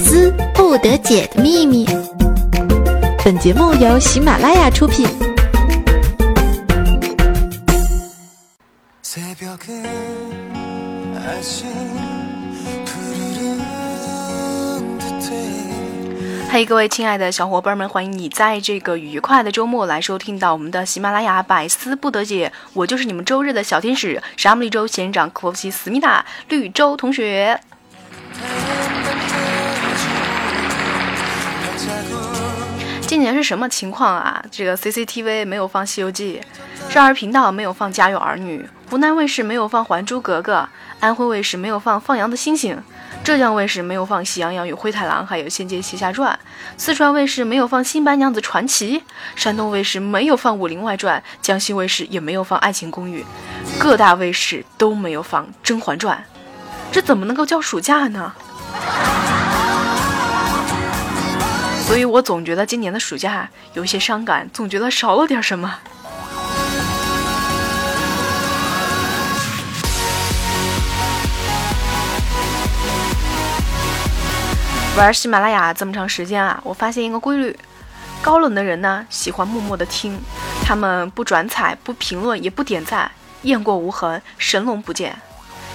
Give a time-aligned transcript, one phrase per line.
[0.00, 1.86] 斯不得解的秘密。
[3.24, 5.06] 本节目由喜马拉雅出品。
[16.52, 27.60] 嘿，各位亲爱的小伙伴们，欢迎你在这个愉快的周末来收听到我们的喜马拉雅百思不得解，我就是你们周日的小天使沙姆绿洲仙人掌科夫西思密达绿洲同学。
[33.10, 34.40] 今年是什么情况啊？
[34.52, 36.40] 这个 CCTV 没有放《西游记》，
[36.92, 40.58] 少儿频道没有放《家有儿女》，湖南卫视没有放《还珠格格》，
[41.00, 42.76] 安徽卫视没有放《放羊的星星》。
[43.24, 46.32] 浙江卫视没有放《喜羊羊与灰太狼》，还有《仙剑奇侠传》；
[46.76, 49.00] 四川卫视没有放《新白娘子传奇》；
[49.34, 53.22] 山东卫视没有放《武林外传》；江西卫视也没有放《爱情公寓》；
[53.80, 56.16] 各大卫视都没有放《甄嬛传》，
[56.92, 58.32] 这怎么能够叫暑假呢？
[61.90, 65.76] 所以我总觉得今年的暑假有些伤感，总觉得少了点什么。
[74.96, 77.58] 玩喜马拉雅这么长时间啊，我发现一个规律：
[78.22, 80.16] 高冷的人呢喜欢默默的听，
[80.64, 83.10] 他们不转采、不评论、也不点赞，
[83.42, 85.20] 雁过无痕，神龙不见，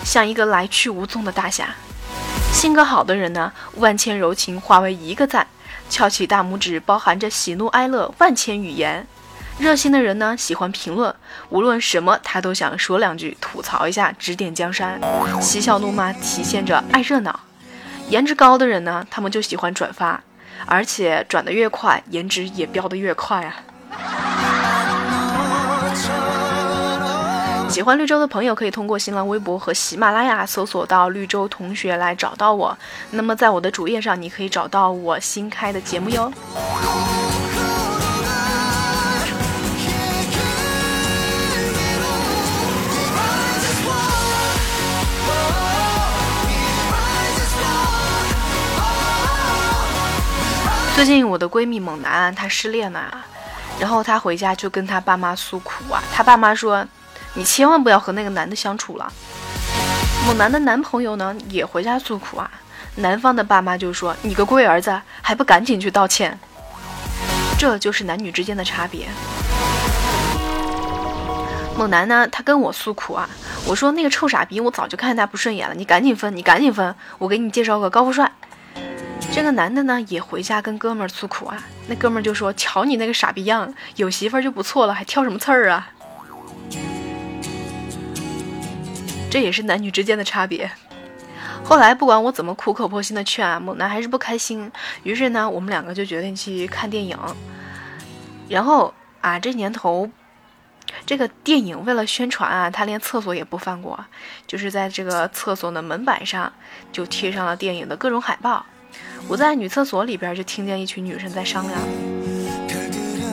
[0.05, 1.75] 像一个来去无踪的大侠。
[2.53, 5.45] 性格好的人呢，万千柔情化为一个赞，
[5.89, 9.05] 翘起大拇指包含着喜怒哀乐万千语言。
[9.58, 11.16] 热心的人呢，喜欢评论，
[11.50, 15.00] 无论什么他都想说两句，吐槽一下，指点江山，
[15.41, 17.39] 嬉笑怒骂体现着爱热闹。
[18.09, 20.22] 颜值高的人呢，他们就喜欢转发，
[20.66, 23.56] 而且转得越快，颜值也飙得越快啊！
[27.76, 32.78] 喜欢绿洲的朋友可以通过新浪微博和喜马拉雅搜索到绿洲同学来找到我。
[33.12, 36.31] 那么在我的主页上，你可以找到我新开的节目哟。
[50.96, 53.14] 最近我的闺蜜猛男他失恋了，
[53.78, 56.02] 然后他回家就跟他爸妈诉苦啊。
[56.14, 56.88] 他爸妈说
[57.35, 59.13] ：“你千万不要和那个男的相处了。”
[60.25, 62.50] 猛男的男朋友呢也回家诉苦啊。
[62.96, 66.40] 男方的爸妈就说：“你个龟儿子，还不赶紧去道歉？”
[67.59, 69.07] 这就是男女之间的差别。
[71.78, 73.29] 猛男呢，他跟我诉苦啊。
[73.67, 78.31] 我说：“那个臭傻逼，我早就看他不顺眼了，你赶紧分，你赶紧分，我给你介绍个高富帅。”
[79.34, 81.57] 这个男的呢，也回家跟哥们儿诉苦啊。
[81.88, 85.90] 那哥们儿就说：“瞧你那个傻逼样，有媳妇儿就不错了，还挑什么刺儿啊？”
[89.35, 90.72] 这也是男女之间的差别。
[91.62, 94.72] 后来不管我怎么苦口婆心的劝啊，猛男还是不开心。
[95.03, 97.19] 于是呢，我们两个就决定去看电影。
[98.47, 100.09] 然后啊，这年头，
[101.06, 104.06] 这个电影为了宣传啊，他连厕所也不放过，
[104.47, 106.50] 就是在这个厕所的门板上
[106.94, 108.66] 就贴上了电影的各种海报。
[109.28, 111.78] 我在女厕所里边就听见一群女生在商量：“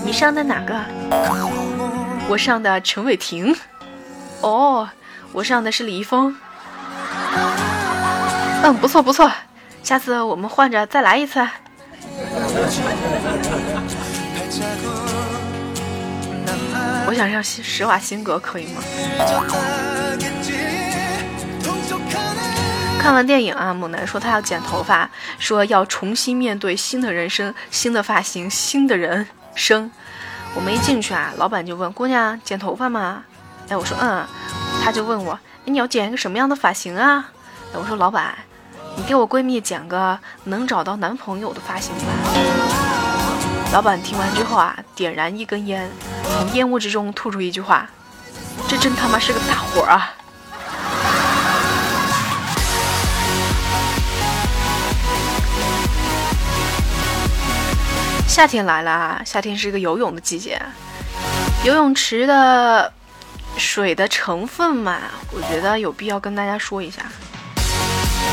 [0.04, 0.74] 你上的哪个？”
[2.28, 3.54] 我上的陈伟霆。
[4.40, 4.90] 哦，
[5.32, 6.36] 我上的是李易峰。
[8.62, 9.30] 嗯，不错不错，
[9.82, 11.40] 下次我们换着再来一次。
[17.06, 18.82] 我想上施瓦辛格，可以吗？
[23.00, 29.90] 看完电影啊，猛男说他要剪头发，说要重新面对新的人生、新的发型、新的人生。
[30.54, 33.24] 我们一进去啊，老板就问姑娘剪头发吗？
[33.68, 34.24] 哎，我说嗯。
[34.84, 37.30] 他就问我，你要剪一个什么样的发型啊？
[37.72, 38.34] 我说老板，
[38.96, 42.00] 你给我闺蜜剪个能找到男朋友的发型吧。
[43.72, 45.88] 老板听完之后啊，点燃一根烟，
[46.24, 47.88] 从烟雾之中吐出一句话：
[48.66, 50.14] 这真他妈是个大活啊！
[58.26, 59.22] 夏天来了啊！
[59.24, 60.60] 夏天是一个游泳的季节，
[61.64, 62.92] 游泳池的
[63.56, 64.98] 水的成分嘛，
[65.30, 67.02] 我觉得有必要跟大家说一下。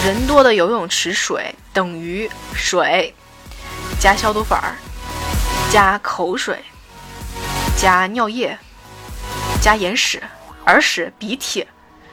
[0.06, 3.14] 人多的游泳池水等于水
[4.00, 4.76] 加消毒粉儿
[5.70, 6.64] 加口水
[7.78, 8.58] 加尿液
[9.62, 10.24] 加眼屎、
[10.66, 11.68] 耳屎、鼻涕，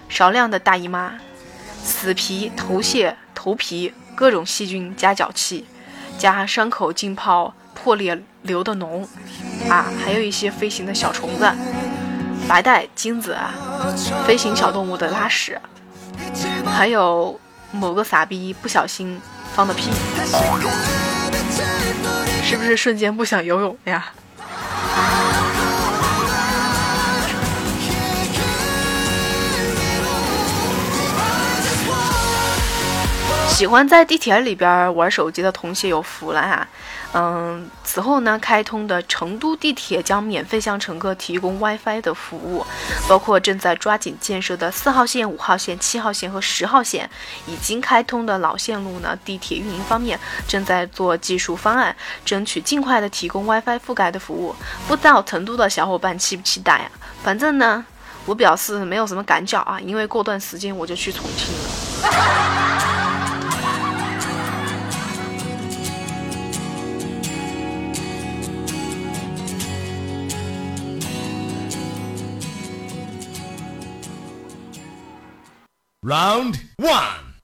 [0.08, 1.14] 少量的大姨妈、
[1.82, 5.67] 死皮、头屑、头皮各种细菌加脚气
[6.19, 7.55] 加伤口浸泡。
[7.79, 9.06] 破裂流的脓，
[9.69, 11.44] 啊，还有一些飞行的小虫子，
[12.48, 13.37] 白带、精子，
[14.26, 15.60] 飞行小动物的拉屎，
[16.64, 17.38] 还有
[17.72, 19.20] 某个傻逼不小心
[19.54, 19.90] 放的屁，
[22.44, 24.12] 是不是瞬间不想游泳呀？
[33.56, 36.69] 喜欢在地铁里边玩手机的同学有福了哈。
[37.14, 42.67] 嗯，此后呢，开通的成都地铁将免费向乘客提供 WiFi 的服务，
[43.08, 47.08] 包括正在抓紧建设的四号线、五号线、七号线和十号线。
[47.47, 54.55] 已经开通的老线路呢，地铁运营方面正在做技术方案，争取尽快的提供 WiFi 覆盖的服务。
[54.87, 56.91] 不知道成都的小伙伴期不期待啊？
[57.23, 57.82] 反正呢，
[58.26, 62.95] 我表示没有什么赶脚啊，因为过段时间我就去重庆了。
[76.08, 77.35] Round one,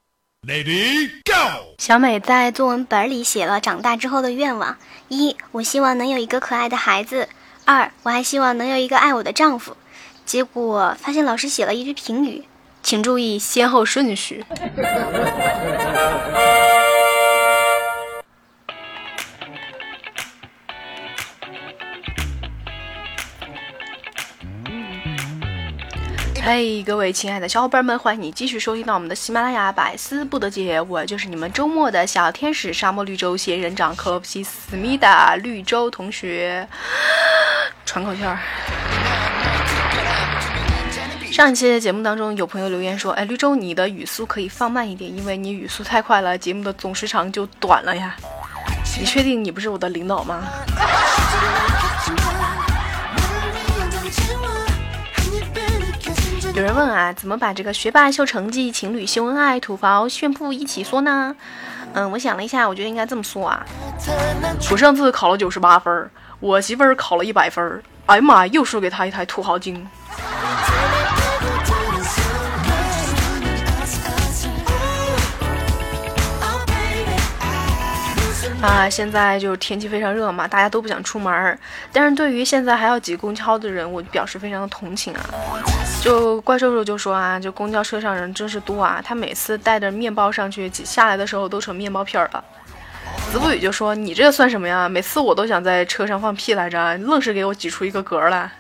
[0.47, 1.75] lady go。
[1.79, 4.77] 小美在作文本里写了长大之后的愿望：
[5.09, 7.27] 一，我希望能有一个可爱的孩子；
[7.65, 9.77] 二，我还希望能有一个爱我的丈夫。
[10.25, 12.45] 结果发现老师写了一句评语，
[12.85, 14.45] 请注意先后顺序。
[26.45, 36.67] 嘿，各位亲爱的小伙伴们，欢迎你继续收听到我们的喜马拉雅百思不得解，我就是你们周末的小天使沙漠绿洲仙人掌克罗普西思密达绿洲同学，
[37.87, 38.37] 喘口气儿。
[41.31, 48.17] 上一期节目当中，有朋友留言说：“哎，绿洲，你的语速可以放慢一点，因为你语速太快了，节目的总时长就短了呀。”
[48.99, 50.43] 你确定你不是我的领导吗？
[56.55, 61.35] 有人问啊，怎么把这个学霸秀成绩、情侣秀恩爱、土豪炫富一起说呢？
[61.95, 63.65] 嗯，我想了一下，我觉得应该这么说啊。
[64.71, 66.11] 我上次考了九十八分，
[66.41, 69.87] 我媳妇儿考了一百分，哎呀妈，又输给她一台土豪金。
[78.63, 81.59] 啊，现在就天气非常热嘛，大家都不想出门儿。
[81.93, 85.21] 但是对于现在还要挤公交的人，我表示非常的同情啊。
[86.01, 92.45] 就怪兽兽就说啊，就公交车上人真是多啊，他每次带着面包上去，挤下来的时候都成面包片了。
[93.33, 94.89] 子不语就说你这算什么呀？
[94.89, 98.51] 每次我都想在车上放屁来着，愣是给我挤出一个格来。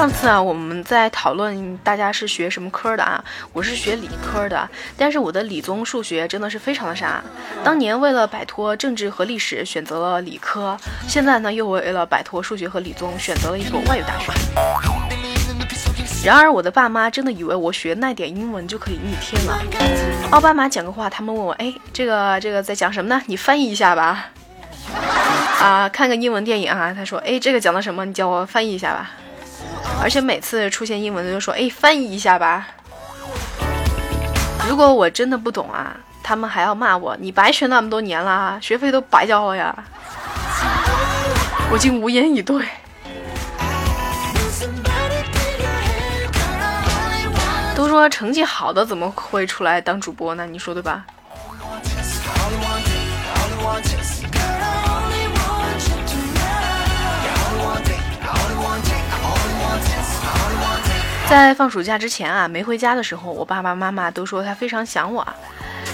[0.00, 3.22] 上次啊，我们在讨论大家是学什么科的啊？
[3.52, 4.66] 我是学理科的，
[4.96, 7.22] 但是我的理综数学真的是非常的差。
[7.62, 10.74] 当年为了摆脱政治和历史，选择了理科，
[11.06, 14.32] 现在呢又为了摆脱数学和理综，选择了一所外语大学。
[16.24, 19.60] 然而我的爸妈真的以为我学那点英文就可以逆天了。
[20.30, 23.20] 奥巴马讲个话，他们问我，哎，这个这个在讲什么呢？
[23.26, 24.30] 你翻译一下吧。
[25.60, 28.06] 啊，看个英文电影啊，他说，哎，这个讲的什么？
[28.06, 29.10] 你叫我翻译一下吧。
[30.02, 32.68] 而且每次出现英文的就说：“哎，翻译一下吧。”
[34.68, 39.74] 如果我真的不懂啊，他们还要骂我：“你白学那么多年了，学费都白交了呀！”
[41.72, 42.66] 我竟无言以对。
[47.74, 50.46] 都说成绩好的怎么会出来当主播呢？
[50.46, 51.04] 你说对吧？
[61.30, 65.24] 在放暑假之前啊，没回家的时候，我爸爸妈妈都说他非常想我。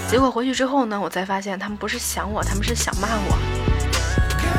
[0.09, 3.37] 结果回去之后呢，我才发现他们不是想我，他们是想骂我。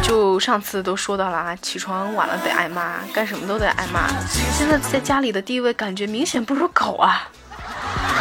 [0.01, 4.07] 就上次都说到了啊，起床晚了得挨骂，干什么都得挨骂。
[4.31, 7.29] 现在在家里的地位感觉明显不如狗啊！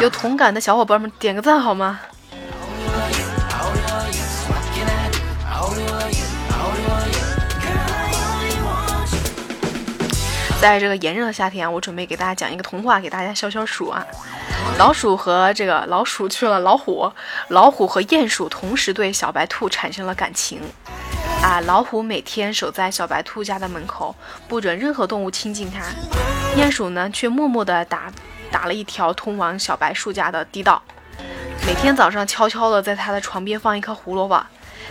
[0.01, 1.99] 有同感的小伙伴们点个赞好吗？
[10.59, 14.03] 在这个炎热的夏天，我准备给大家讲一个童话，给大家消消暑啊。
[14.79, 17.11] 老鼠和这个老鼠去了老虎，
[17.49, 20.59] 老虎和鼹鼠同时对小白兔产生了感情
[21.43, 21.61] 啊。
[21.61, 24.15] 老虎每天守在小白兔家的门口，
[24.47, 25.83] 不准任何动物亲近它。
[26.59, 28.11] 鼹鼠呢，却默默地打
[28.51, 30.81] 打了一条通往小白树家的地道，
[31.67, 34.43] 每天早上悄悄地在它的床边放一颗胡萝卜。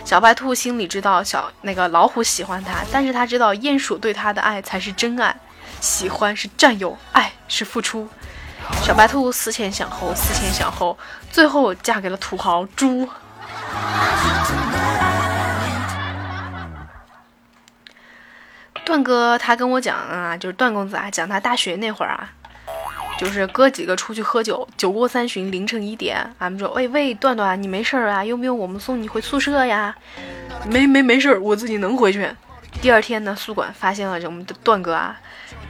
[0.07, 5.35] 小白兔心里知道小那个老虎喜欢它，但是它知道鼹鼠对它的爱才是真爱。
[5.81, 8.07] 喜欢是占有，爱是付出。
[8.81, 10.97] 小白兔思前想后，思前想后，
[11.29, 13.09] 最后嫁给了土豪猪。
[18.85, 22.31] 段哥他跟我讲啊，就是段公子啊，讲他大学那会儿啊，
[23.17, 28.23] 就是哥几个出去喝酒，酒过三巡，凌晨一点，俺们说，喂喂，段段，你没事儿啊？
[28.23, 29.95] 用不用我们送你回宿舍呀？
[30.69, 32.29] 没没没事儿，我自己能回去。
[32.79, 35.19] 第二天呢，宿管发现了我们的段哥啊，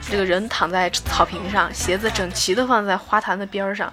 [0.02, 3.90] 这个人躺在草坪上，鞋子整齐的放在花坛的边上，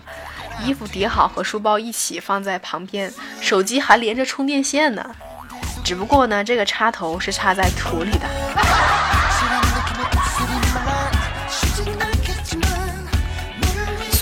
[0.61, 5.15] 衣服叠好和书包一起放在旁边，手机还连着充电线呢。
[5.81, 8.27] 只不过呢，这个插头是插在土里的。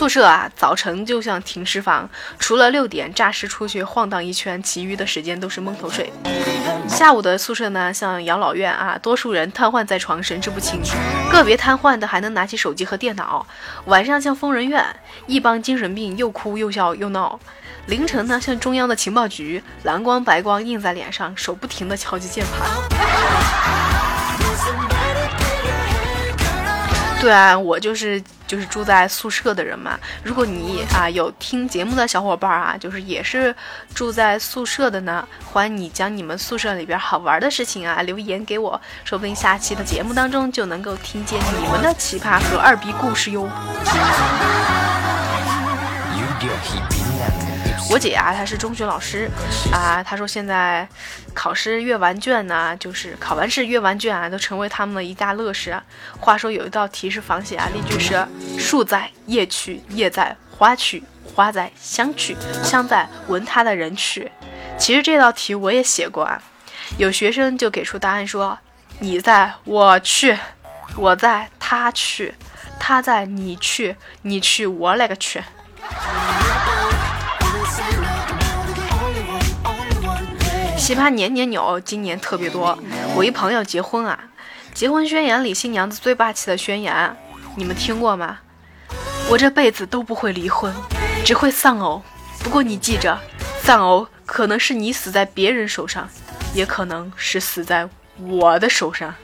[0.03, 6.11] 宿舍啊，早晨就像停尸房，除了六点诈尸出去晃荡一圈，其余的时间都是蒙头睡。
[6.89, 10.81] 下午的宿舍呢，像养老院啊，多数人瘫痪在床，神志不清；
[11.31, 13.47] 个别瘫痪的还能拿起手机和电脑。
[13.85, 14.85] 晚上像疯人院，
[15.25, 17.39] 一帮精神病又哭又笑又闹。
[17.85, 23.92] 凌晨呢，像中央的情报局，蓝光白光映在脸上，手不停地敲击键盘。
[27.23, 29.97] 对啊，我就是就是住在宿舍的人嘛。
[30.23, 33.55] 如果你啊有听节目的小伙伴啊，就是也是
[33.95, 43.47] 住在宿舍的呢，欢迎你将你们宿舍里边好玩的事情啊留言给我，说不定下期的节目当中就能够听见你们的奇葩和二逼故事哟。
[47.91, 49.29] 我姐啊，她是中学老师
[49.71, 50.03] 啊。
[50.03, 50.87] 她说现在
[51.33, 55.79] 考试阅完卷呢，就是考完试阅完卷啊，都成为他们的一大乐事。
[56.19, 58.25] 话说有一道题是仿写啊，例句是：
[58.57, 64.31] 树在叶去，叶在花去，花在香去，香在闻它的人去。
[64.77, 66.41] 其实这道题我也写过啊。
[66.97, 68.57] 有学生就给出答案说：
[68.99, 70.37] 你在我去，
[70.95, 72.33] 我在他去，
[72.79, 75.41] 他在你去，你去我勒个去。
[80.83, 82.77] 奇葩年年有，今年特别多。
[83.15, 84.19] 我一朋友结婚啊，
[84.73, 87.15] 结婚宣言里新娘子最霸气的宣言，
[87.55, 88.39] 你们听过吗？
[89.29, 90.73] 我这辈子都不会离婚，
[91.23, 92.03] 只会丧偶。
[92.39, 93.17] 不过你记着，
[93.61, 96.05] 丧偶可能是你死在别人手上，
[96.53, 97.87] 也可能是死在
[98.19, 99.15] 我的手上。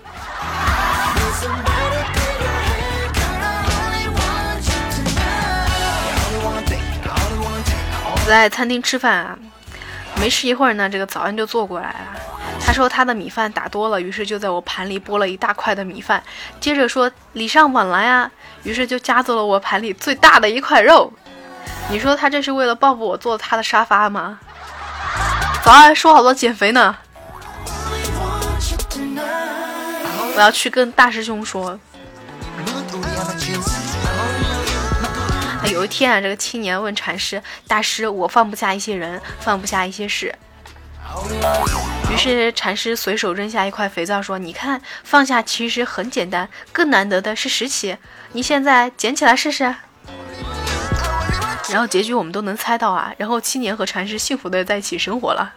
[8.26, 9.38] 在餐厅吃饭啊。
[10.20, 11.98] 没吃一会儿呢，这个早安就坐过来了。
[12.60, 16.22] 他说他的米饭打多了，于是就在我盘里拨了一大块的米饭，
[16.60, 18.30] 接着说礼尚往来啊，
[18.64, 21.12] 于是就夹走了我盘里最大的一块肉。
[21.90, 24.40] 你说他这是为了报复我坐他的沙发吗？
[25.64, 26.96] 早安说好了减肥呢，
[30.36, 31.80] 我要去跟大师兄说。
[35.80, 40.36] 有一天啊，这个青年问禅师：“大师，我放不下一些人，放不下一些事。”
[42.12, 47.96] 于是禅师随手扔下一块肥皂，说：“你看，放下其实很简单，更难得的是拾起。
[48.34, 49.74] 你现在捡起来试试。”
[51.72, 53.14] 然后结局我们都能猜到啊。
[53.18, 55.54] 然后青年和禅师幸福的在一起生活了。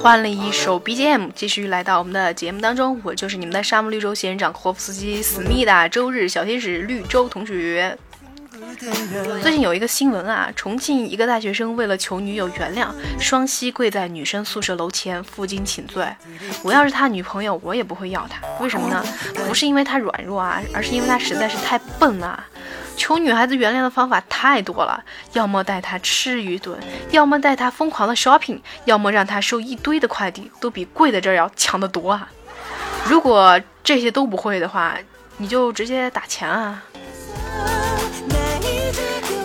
[0.00, 3.00] 换了一首 BGM，继续来到我们的节目当中。
[3.02, 7.96] 我就是你们的沙漠绿洲仙人掌霍夫斯基思密达周日小天使绿洲同学。
[9.42, 16.06] 最近有一个新闻啊，重庆一个大学生为了求女友原谅，双膝跪在女生宿舍楼前负荆请罪。
[16.62, 18.40] 我要是他女朋友，我也不会要他。
[18.62, 19.04] 为什么呢？
[19.46, 22.42] 不是因为他软弱啊，而是因为他实在是太笨了。
[22.96, 26.78] 求女孩子原谅的方法太多了，要么带她吃一顿，
[27.10, 32.28] 要么带她疯狂的 shopping，要么让她收一堆的快递，都比跪在这儿要强得多啊！
[33.06, 34.96] 如果这些都不会的话，
[35.38, 36.82] 你就直接打钱啊！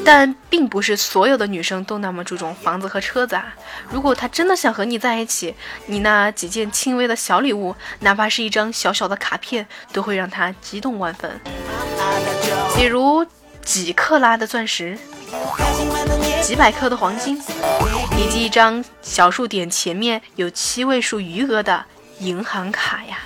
[0.06, 3.54] 但并不是所有的女生都那么注重房子和车子啊！
[3.90, 5.56] 如果她真的想和你在一起，
[5.88, 11.42] 你那几件轻微的小礼物，哪怕是一张小小的卡片，都会让她激动万分。
[12.78, 13.26] 比如。
[13.66, 14.96] 几克拉的钻石，
[16.44, 17.42] 几百克的黄金，
[18.16, 21.84] 以及一张小数点前面有七位数余额的
[22.20, 23.18] 银行卡呀。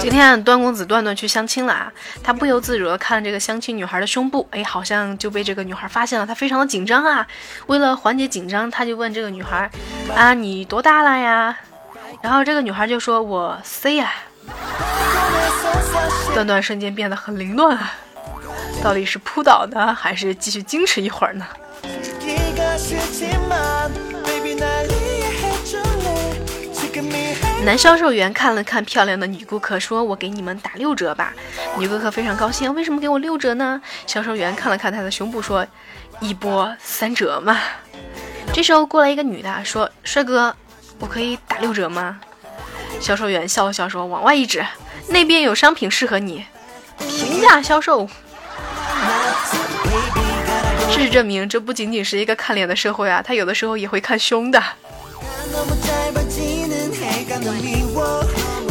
[0.00, 1.92] 今天段公子段段去相亲了啊，
[2.22, 7.26] 他不由自主的看了这个相亲女孩的胸部，哎，好像就被这个女孩发现了，他非常的紧张啊。
[7.66, 9.70] 为了缓解紧张，他就问这个女孩
[10.14, 11.56] 啊，你多大了呀？
[12.22, 14.12] 然后这个女孩就说，我 C 呀。
[16.34, 17.92] 段段瞬间变得很凌乱啊，
[18.82, 21.46] 到底是扑倒呢，还是继续矜持一会儿呢？
[27.64, 31.32] 男销售员看了看漂亮的女顾客，说：“我给你们打六折吧。”
[31.76, 33.80] 女顾客非常高兴，为什么给我六折呢？
[34.06, 35.66] 销售员看了看她的胸部，说
[36.20, 37.58] ：“一波三折嘛。”
[38.54, 40.54] 这时候过来一个女的，说：“帅哥，
[41.00, 42.20] 我可以打六折吗？”
[43.00, 44.64] 销售员笑了笑，说：“往外一指，
[45.08, 46.44] 那边有商品适合你，
[46.98, 48.08] 平价销售。”
[50.88, 54.62] 事实证明，这不仅仅是一个看脸的社会啊，他有的时候也会看胸的。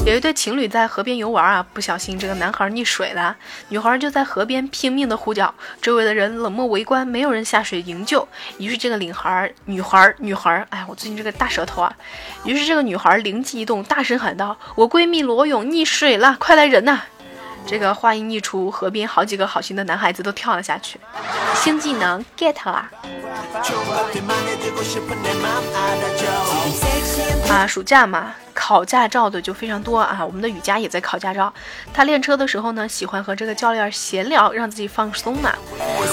[0.05, 3.35] 有一对情侣在河边游玩啊，不小心这个男孩溺水了，
[3.69, 5.51] 女孩就在河边拼命的呼叫，
[5.81, 8.27] 周围的人冷漠围观，没有人下水营救。
[8.59, 11.91] 于是这个领孩、女孩、女孩，哎，我最近这个大舌头啊！
[12.43, 17.01] 于是这个女孩灵机一动，大声喊道：“我闺蜜罗勇溺水了，快来人呐！”
[17.67, 20.99] 这个话音一出，河边好几个好心的男孩子都跳了下去，
[21.55, 22.89] 新技能 get 啦！
[27.49, 30.23] 啊，暑假嘛，考驾照的就非常多啊。
[30.25, 31.51] 我们的雨佳也在考驾照，
[31.93, 35.53] 他练车的时候呢，喜欢和这个教练闲聊，让自己放松嘛。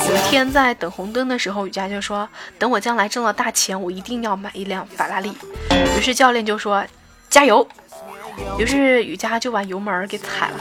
[0.09, 2.29] 有一天在等红灯的时候，雨佳就说
[2.59, 5.37] ：“等我将来挣了大钱，我一定要买一辆法拉利。”
[5.99, 6.85] 于是教练就说
[7.29, 7.67] ：“加油！”
[8.59, 10.57] 于是雨佳就把油门给踩了。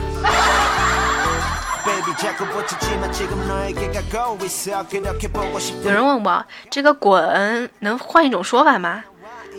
[5.84, 9.04] 有人问我，这个滚能换一种说法吗？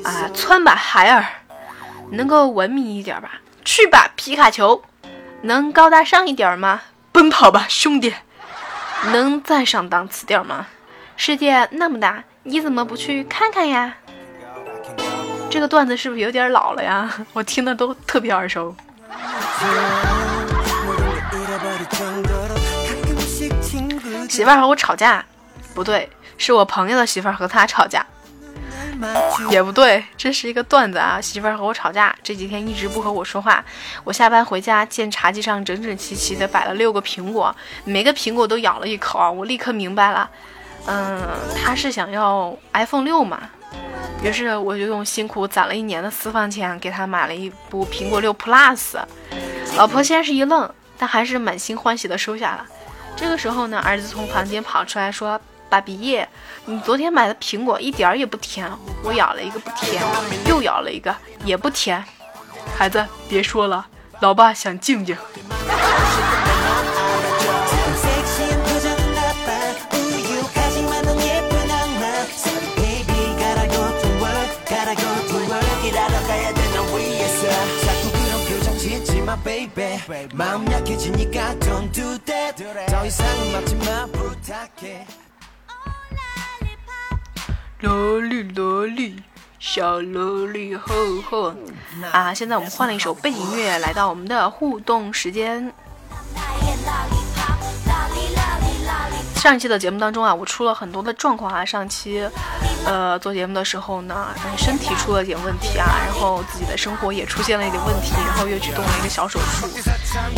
[0.04, 1.26] 啊，窜吧，孩儿，
[2.10, 3.40] 能够文明一点吧？
[3.64, 4.82] 去吧，皮卡丘，
[5.42, 6.82] 能高大上一点吗？
[7.10, 8.14] 奔跑吧，兄弟，
[9.12, 10.66] 能再上档次点吗？
[11.16, 13.96] 世界那么大，你怎么不去看看呀？
[15.52, 17.12] 这个段子是不是有点老了呀？
[17.34, 18.74] 我听的都特别耳熟。
[24.30, 25.22] 媳妇儿和我吵架，
[25.74, 28.06] 不对，是我朋友的媳妇儿和他吵架，
[29.50, 31.20] 也不对，这是一个段子啊。
[31.20, 33.62] 媳妇儿和我吵架，这几天一直不和我说话。
[34.04, 39.30] 我下班回家，见茶几上整整齐齐的摆了六个苹果，每个苹果都咬了一口啊。
[39.30, 40.30] 我立刻明白了，
[40.86, 41.20] 嗯，
[41.62, 43.50] 他是想要 iPhone 六嘛。
[44.22, 48.96] 于是我就用辛苦攒了一年的私房钱给他买了一部苹果六 Plus。
[49.76, 52.66] 老婆先是一愣，但还是满心欢喜的收下了。
[53.16, 56.24] 这个时候呢，儿子从房间跑出来说：“爸比，
[56.66, 58.70] 你昨天买的苹果一点儿也不甜，
[59.02, 60.02] 我咬了一个不甜，
[60.46, 62.02] 又咬了一个也不甜。
[62.76, 63.86] 孩子，别说了，
[64.20, 65.16] 老爸想静静。”
[87.80, 89.22] 萝莉萝莉，
[89.58, 91.56] 小萝莉呵呵
[92.12, 92.32] 啊！
[92.34, 95.72] 现在我们换了一首背景音乐，来到我们的互动时间。
[99.42, 101.64] 上一期的节目当中啊，我出了很多的状况啊。
[101.64, 102.24] 上期，
[102.86, 109.66] 呃，做节目的时候呢，身体出了点问题啊，然后自己的生活也出现了一点问题，然后又去动了一个小手术，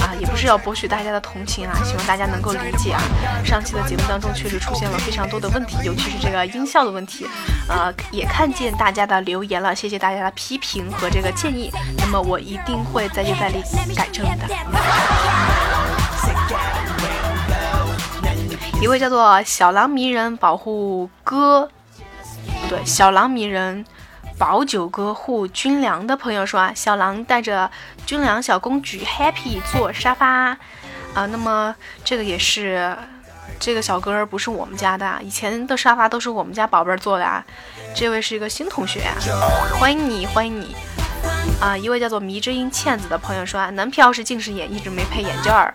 [0.01, 3.03] 啊，也不是要博取大家的同情啊，希望大家能够理解啊。
[3.45, 7.29] 上期的节目当中确实出现了非常多的问题，尤其是这个音效的问题，
[7.69, 13.63] 呃，也看见大家的留言了，谢谢大家的批评和这个建议，那么我一定会再接再厉
[13.95, 15.74] 改正的。
[18.85, 21.71] 一位叫做小狼迷人保护哥，
[22.61, 23.83] 不对，小狼迷人
[24.37, 27.71] 保九哥护军粮的朋友说啊，小狼带着
[28.05, 30.29] 军粮小公举 happy 坐沙发
[31.15, 32.95] 啊，那么这个也是
[33.59, 37.43] 这个小哥儿不是我们家的，以前的沙发都是我们家宝贝儿坐的啊，
[37.95, 39.17] 这位是一个新同学啊，
[39.81, 40.77] 欢迎你，欢迎你
[41.59, 41.75] 啊！
[41.75, 45.73] 一位叫做迷之音倩子的朋友说啊，男票是近视眼，一直没配眼镜儿。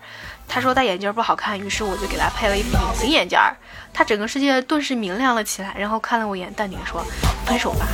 [0.50, 3.56] 他说戴眼镜不好看，于是我就给他配了一副隐形眼镜儿，
[3.94, 7.06] 他整个世界顿时明亮了起来，然后看了我一眼，淡定说
[7.46, 7.86] ：“分手吧。”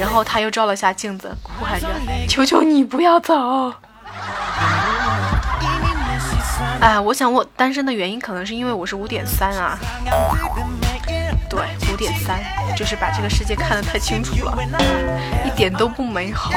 [0.00, 1.86] 然后他又照了下镜子，哭喊着
[2.26, 3.72] ：“求求你不要走！”
[6.80, 9.78] 哎，我想我单身的原因可能是因为我是五点三啊，
[11.50, 11.60] 对，
[11.92, 12.38] 五点三，
[12.74, 14.56] 就是把这个世界看得太清楚了，
[15.44, 16.50] 一点都不美好。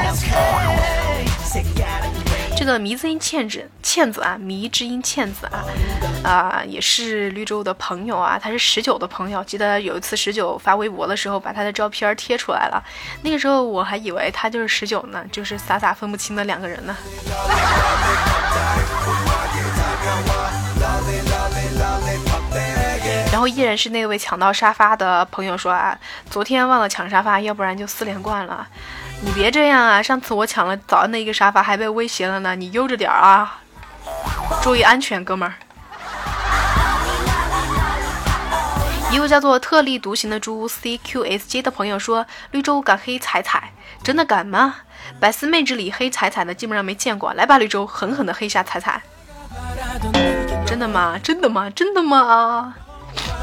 [2.62, 5.64] 这个迷之音倩子，倩子啊，迷之音倩子啊，
[6.22, 9.42] 啊，也是绿洲的朋友啊，他是十九的朋友。
[9.42, 12.80] 记得有一次十九发微博的时候，把他的照片贴出来了，
[13.22, 16.96] 那个时候我还以为他就是十九呢，就是傻傻分不清的两个人呢。
[23.32, 25.98] 然后依然是那位抢到沙发的朋友说啊，
[26.30, 28.68] 昨天忘了抢沙发，要不然就四连冠了。
[29.24, 32.56] 你别这样啊，上次我抢了早安的一个沙发，还被威胁了呢。
[32.56, 33.60] 你悠着点啊，
[34.60, 35.54] 注意安全，哥们儿。
[39.12, 43.70] 一位叫做特立独行的猪 CQSJ 的朋友说，绿洲敢黑彩彩，
[44.02, 44.74] 真的敢吗？
[45.20, 49.00] 百思妹纸里黑彩彩的基本上没见过，来吧，绿洲狠狠的黑下彩彩。
[50.66, 51.16] 真的吗？
[51.22, 51.70] 真的吗？
[51.70, 52.74] 真的吗？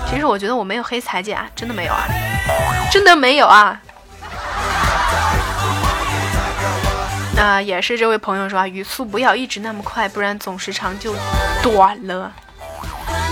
[0.09, 2.03] 其实我觉得我没有黑彩姐啊，真的没有啊，
[2.91, 3.79] 真的没有啊。
[7.39, 11.15] 啊也是这位朋友说啊，语速不要一直那么快，不然总时长就
[11.63, 12.31] 短了。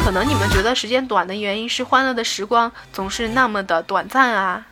[0.04, 4.66] 可能你们觉得时间短的原因是欢乐的时光总是那么的短暂啊。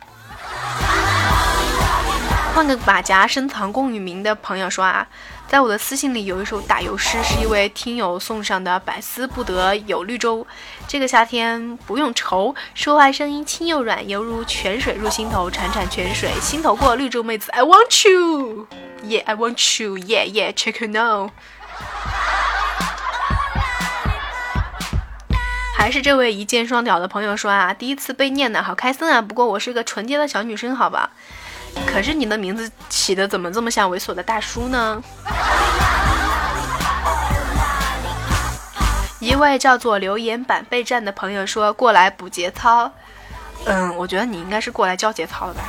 [2.54, 5.06] 换个马甲深藏功与名的朋友说啊。
[5.48, 8.80] 在我的私信里有一首打油诗，是一位听友送上的。
[8.80, 10.44] 百思不得有绿洲，
[10.88, 16.96] 这个夏天不用愁，说话声音轻又软，犹如泉水入心头，潺潺泉水，心头过。
[16.96, 21.30] 绿洲妹子，I want you，yeah，I want you，yeah yeah，check you now。
[25.76, 29.22] 还是这位一箭双雕的朋友说啊，第一次被念的好开心啊！
[29.22, 31.10] 不过我是个纯洁的小女生，好吧。
[31.84, 35.02] 可是你的名字起的怎么这么像猥琐的大叔呢？
[39.18, 42.92] 一位叫做留言板备战的朋友说过来补节操。
[43.64, 45.64] 嗯，我觉得你应该是过来教节操的吧。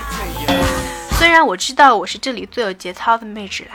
[1.17, 3.71] 虽然我知道我是这里最有节操的妹纸啦，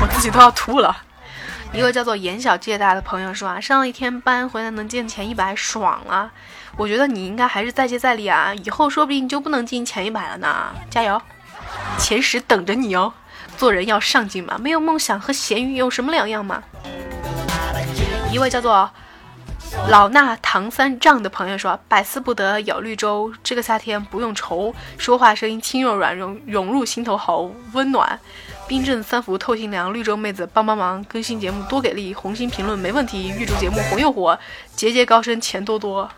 [0.00, 0.96] 我自己都要吐了。
[1.72, 6.32] 一个叫做言小借大的朋友说啊，上了一天班回来能进前一百，爽了。
[6.76, 10.74] 我觉得你应该还是再接再厉啊，以后说不定你就不能进前一百了呢。
[10.90, 11.20] 加油，
[11.98, 13.12] 前十等着你哦。
[13.56, 16.64] 做人要上进嘛，没有梦想和咸鱼有什么两样嘛？
[18.32, 18.90] 一位叫做
[19.88, 28.18] 老衲唐三藏的朋友说，百思不得有绿洲，这个夏天不用愁，说话声音轻又软，融融入心头好温暖。
[28.66, 34.36] 冰镇三伏透心凉，绿洲妹子帮帮忙，更新节目多给力，红心评论没问题，预祝节目红又火，
[34.74, 36.10] 节节高升，钱多多。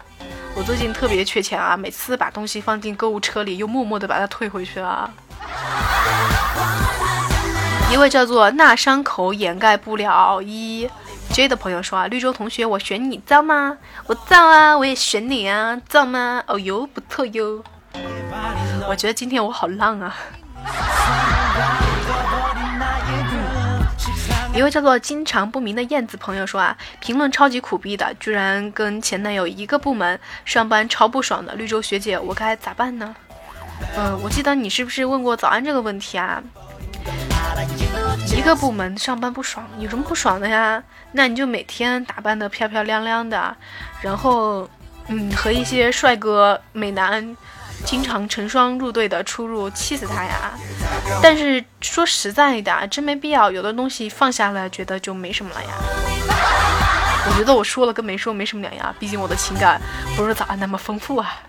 [0.57, 5.11] 我最近特别缺钱啊，每次把东西放进购物车里，又默默的把它退回去了。
[7.93, 10.89] 一位叫做那伤口掩盖不了一
[11.31, 13.77] J 的朋友说啊，绿洲同学，我选你造吗？
[14.07, 16.43] 我造啊，我也选你啊，造吗？
[16.47, 17.63] 哦哟，不错哟。
[18.89, 20.17] 我觉得今天我好浪啊。
[24.57, 31.55] 一位叫做经常不明的燕子朋友说啊，评论超级苦逼的，居然跟前男友一个部门上班，超不爽的。
[31.57, 33.15] 绿洲学姐，我该咋办呢？
[33.95, 36.43] 嗯，我记得你是不是问过早安这个问题啊？
[38.35, 40.83] 一个部门上班不爽，有什么不爽的呀？
[41.13, 43.55] 那你就每天打扮的漂漂亮亮的，
[44.01, 44.67] 然后
[45.09, 47.37] 嗯，和一些帅哥美男。
[47.85, 50.53] 经常成双入对的出入，气死他呀！
[51.23, 53.51] 但是说实在的，真没必要。
[53.51, 55.71] 有的东西放下了，觉得就没什么了呀。
[57.29, 59.81] 我觉得我说了跟没说没什么两样，毕竟我的情感
[60.17, 61.41] 不是咋那么丰富啊。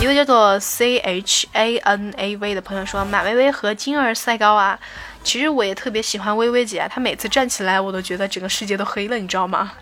[0.00, 4.78] 一个叫做 C H A N A V 的朋友说，马薇薇和金儿赛高啊。
[5.22, 9.72] 其实我也特别喜欢薇薇姐啊，她每次站起来，我都觉得整个世界都黑了，你知道吗？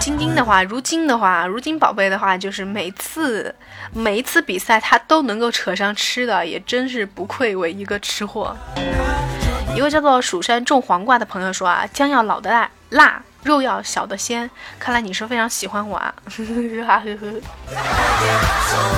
[0.00, 3.54] 晶晶的话，如今的话，如今宝贝的话，就是每次
[3.92, 8.56] 每一次比赛，他都能够扯上吃的，也真是不愧为一个吃货。
[9.76, 14.48] 一位叫做蜀山种黄瓜的朋友说啊，姜要老的辣，辣肉要小的鲜。
[14.78, 17.40] 看来你是非常喜欢我啊，呵呵呵。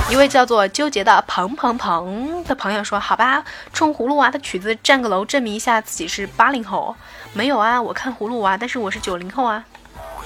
[0.09, 6.95] 一位叫做纠结的鹏鹏鹏的朋友说，好吧，冲葫芦娃的曲子占个楼，证明一下自己是八零后。
[7.33, 9.63] 没有啊，我看葫芦娃，但是我是九零后啊。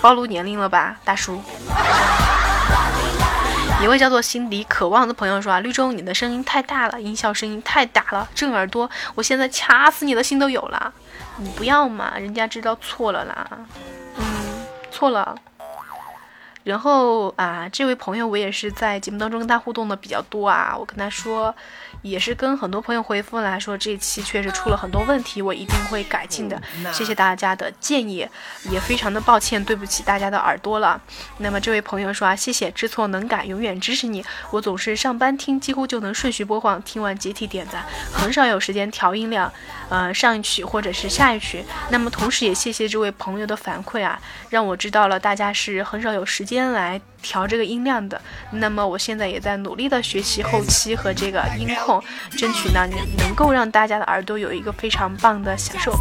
[0.06, 1.42] 暴露年龄了吧，大叔。
[3.82, 10.94] 一位叫做心底渴望的朋友说啊，绿洲你的声音太大了，音效声音太大了，震耳朵，我现在掐死你的心都有了。
[11.38, 13.48] 你不要嘛，人家知道错了啦。
[14.18, 14.24] 嗯，
[14.92, 15.36] 错了。
[16.66, 21.56] 然后啊，这位朋友我也是在节目当中跟他互动的比较多啊，我跟他说，
[22.02, 26.60] 也是跟很多朋友回复来说，这期确实出了很多问题，我一定会改进的。
[26.92, 28.28] 谢谢大家的建议，
[28.72, 31.00] 也非常的抱歉，对不起大家的耳朵了。
[31.38, 34.26] 那么这位朋友说啊，谢谢，知错能改，永远支持你。
[34.50, 39.54] 我总是上班听，几乎就能顺序播放，听完集体点赞，很少有时间调音量，
[39.90, 41.64] 呃，上一曲或者是下一曲。
[41.92, 46.55] 那么同时也谢谢这位朋友的反馈啊，让我知道了大家是很少有时间。
[46.56, 52.02] 先来调这个音量的，那么我现在也在努力的学习后期和这个音控，
[52.38, 52.88] 争取呢
[53.18, 55.92] 能够让大家的耳朵有一个非常棒的享受。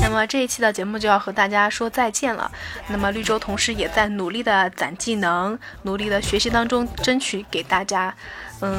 [0.00, 2.50] 那么这一期的节目就要和大家说再见了。
[2.88, 8.14] 那么绿洲同时也在努力的攒技能，努力的学习当中，争取给大家。
[8.62, 8.76] 嗯，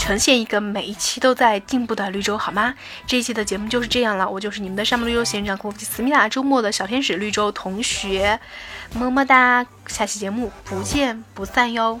[0.00, 2.74] 呈现一个每一期都在进步的绿洲，好吗？
[3.06, 8.38] 这一期的节目就是这样了，我就是你们的山姆绿洲仙人掌库思密达周末的小天使绿洲同学，
[8.92, 9.64] 么么哒！
[9.86, 12.00] 下期节目不见不散哟。